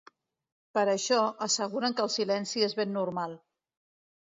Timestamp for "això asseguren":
0.93-1.95